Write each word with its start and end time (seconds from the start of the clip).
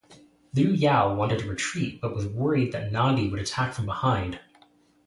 Liu 0.55 0.71
Yao 0.71 1.13
wanted 1.13 1.41
to 1.41 1.47
retreat 1.47 2.01
but 2.01 2.15
was 2.15 2.25
worried 2.25 2.71
that 2.71 2.91
Nandi 2.91 3.29
would 3.29 3.39
attack 3.39 3.75
from 3.75 3.85
behind. 3.85 4.39